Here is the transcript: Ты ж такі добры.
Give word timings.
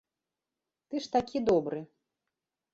Ты 0.87 0.95
ж 1.07 1.13
такі 1.17 1.45
добры. 1.53 1.79